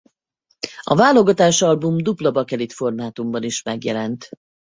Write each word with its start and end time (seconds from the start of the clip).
A 0.83 0.95
válogatásalbum 0.95 1.97
dupla 1.97 2.31
bakelit 2.31 2.73
formátumban 2.73 3.43
is 3.43 3.63
megjelent. 3.63 4.29